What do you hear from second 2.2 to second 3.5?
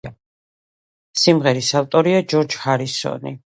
ჯორჯ ჰარისონი.